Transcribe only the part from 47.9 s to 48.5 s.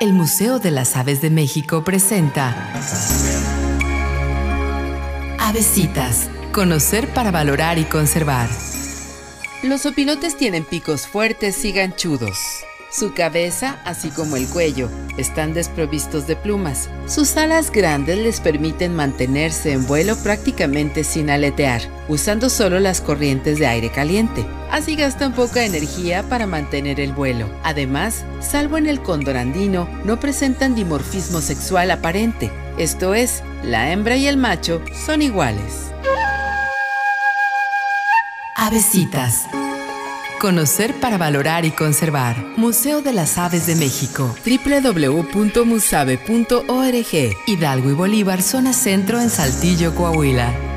y Bolívar,